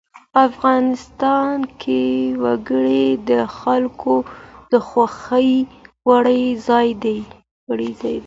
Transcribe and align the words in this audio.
افغانستان 0.47 1.55
کې 1.81 2.01
وګړي 2.43 3.07
د 3.29 3.31
خلکو 3.59 4.15
د 4.71 4.73
خوښې 4.87 5.49
وړ 6.07 6.25
ځای 6.67 6.89
دی. 7.03 7.19